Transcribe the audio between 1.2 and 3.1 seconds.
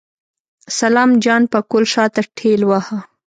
جان پکول شاته ټېلوهه.